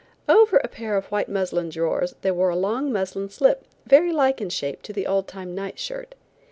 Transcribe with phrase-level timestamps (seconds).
[0.27, 4.41] Over a pair of white muslin drawers they wore a long muslin slip very like
[4.41, 6.15] in shape to the old time night shirt.